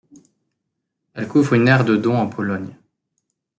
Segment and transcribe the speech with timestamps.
[1.13, 2.73] Elle couvre une aire de dont en Pologne.